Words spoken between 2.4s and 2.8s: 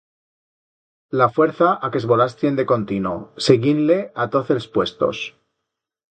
de